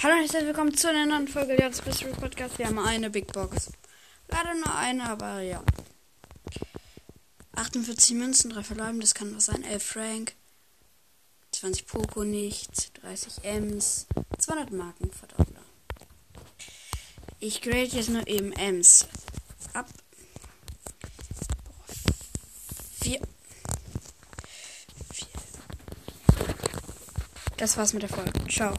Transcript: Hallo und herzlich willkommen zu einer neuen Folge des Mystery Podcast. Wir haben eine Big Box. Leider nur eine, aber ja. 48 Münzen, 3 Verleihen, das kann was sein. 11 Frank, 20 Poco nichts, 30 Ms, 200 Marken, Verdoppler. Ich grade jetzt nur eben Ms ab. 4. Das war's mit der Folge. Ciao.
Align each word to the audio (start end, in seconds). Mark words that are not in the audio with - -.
Hallo 0.00 0.14
und 0.14 0.20
herzlich 0.20 0.44
willkommen 0.44 0.76
zu 0.76 0.88
einer 0.88 1.06
neuen 1.06 1.26
Folge 1.26 1.56
des 1.56 1.84
Mystery 1.84 2.12
Podcast. 2.12 2.56
Wir 2.56 2.68
haben 2.68 2.78
eine 2.78 3.10
Big 3.10 3.32
Box. 3.32 3.72
Leider 4.28 4.54
nur 4.54 4.72
eine, 4.72 5.10
aber 5.10 5.40
ja. 5.40 5.60
48 7.56 8.14
Münzen, 8.14 8.50
3 8.50 8.62
Verleihen, 8.62 9.00
das 9.00 9.12
kann 9.16 9.34
was 9.34 9.46
sein. 9.46 9.64
11 9.64 9.82
Frank, 9.82 10.34
20 11.50 11.88
Poco 11.88 12.22
nichts, 12.22 12.92
30 13.02 13.42
Ms, 13.42 14.06
200 14.38 14.70
Marken, 14.70 15.10
Verdoppler. 15.10 15.64
Ich 17.40 17.60
grade 17.60 17.86
jetzt 17.86 18.10
nur 18.10 18.24
eben 18.28 18.52
Ms 18.52 19.08
ab. 19.72 19.88
4. 23.02 23.20
Das 27.56 27.76
war's 27.76 27.92
mit 27.94 28.02
der 28.02 28.10
Folge. 28.10 28.30
Ciao. 28.48 28.76